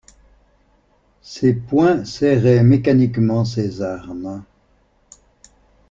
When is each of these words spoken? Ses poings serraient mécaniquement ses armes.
Ses 1.21 1.53
poings 1.53 2.05
serraient 2.05 2.63
mécaniquement 2.63 3.45
ses 3.45 3.83
armes. 3.83 4.43